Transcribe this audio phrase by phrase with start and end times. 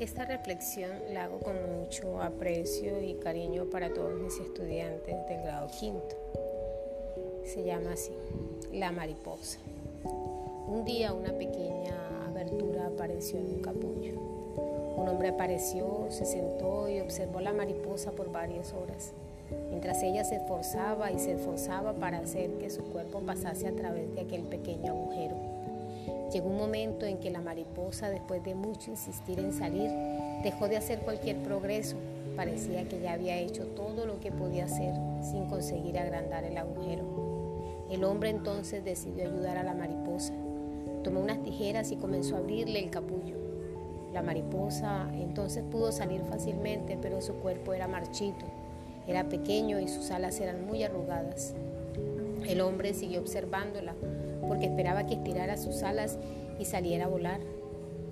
[0.00, 5.68] Esta reflexión la hago con mucho aprecio y cariño para todos mis estudiantes del grado
[5.78, 6.16] quinto.
[7.44, 8.16] Se llama así,
[8.72, 9.58] la mariposa.
[10.66, 11.94] Un día una pequeña
[12.26, 14.14] abertura apareció en un capullo.
[14.96, 19.12] Un hombre apareció, se sentó y observó la mariposa por varias horas,
[19.68, 24.14] mientras ella se esforzaba y se esforzaba para hacer que su cuerpo pasase a través
[24.14, 25.59] de aquel pequeño agujero.
[26.32, 29.90] Llegó un momento en que la mariposa, después de mucho insistir en salir,
[30.42, 31.96] dejó de hacer cualquier progreso.
[32.36, 37.04] Parecía que ya había hecho todo lo que podía hacer sin conseguir agrandar el agujero.
[37.90, 40.32] El hombre entonces decidió ayudar a la mariposa.
[41.02, 43.36] Tomó unas tijeras y comenzó a abrirle el capullo.
[44.12, 48.44] La mariposa entonces pudo salir fácilmente, pero su cuerpo era marchito,
[49.06, 51.54] era pequeño y sus alas eran muy arrugadas.
[52.46, 53.94] El hombre siguió observándola
[54.46, 56.18] porque esperaba que estirara sus alas
[56.58, 57.40] y saliera a volar,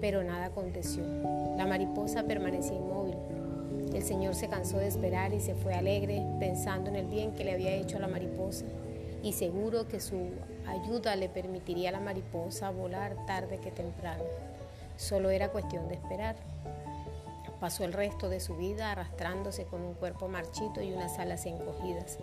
[0.00, 1.02] pero nada aconteció.
[1.56, 3.16] La mariposa permaneció inmóvil.
[3.94, 7.44] El Señor se cansó de esperar y se fue alegre, pensando en el bien que
[7.44, 8.64] le había hecho a la mariposa
[9.22, 10.30] y seguro que su
[10.66, 14.24] ayuda le permitiría a la mariposa volar tarde que temprano.
[14.96, 16.36] Solo era cuestión de esperar.
[17.60, 22.18] Pasó el resto de su vida arrastrándose con un cuerpo marchito y unas alas encogidas.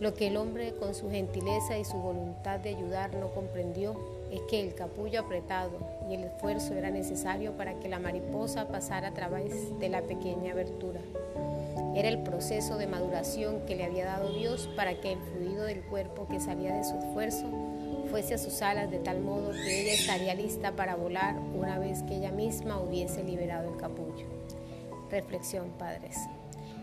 [0.00, 3.96] Lo que el hombre con su gentileza y su voluntad de ayudar no comprendió
[4.30, 9.08] es que el capullo apretado y el esfuerzo era necesario para que la mariposa pasara
[9.08, 11.00] a través de la pequeña abertura.
[11.96, 15.82] Era el proceso de maduración que le había dado Dios para que el fluido del
[15.82, 17.46] cuerpo que salía de su esfuerzo
[18.08, 22.04] fuese a sus alas de tal modo que ella estaría lista para volar una vez
[22.04, 24.26] que ella misma hubiese liberado el capullo.
[25.10, 26.16] Reflexión, padres.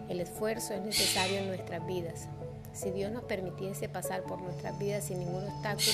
[0.10, 2.28] El esfuerzo es necesario en nuestras vidas,
[2.76, 5.92] si Dios nos permitiese pasar por nuestras vidas sin ningún obstáculo,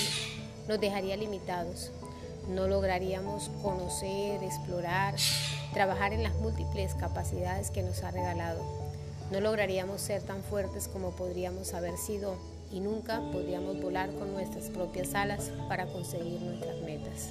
[0.68, 1.92] nos dejaría limitados.
[2.48, 5.14] No lograríamos conocer, explorar,
[5.72, 8.60] trabajar en las múltiples capacidades que nos ha regalado.
[9.30, 12.34] No lograríamos ser tan fuertes como podríamos haber sido
[12.72, 17.30] y nunca podríamos volar con nuestras propias alas para conseguir nuestras metas.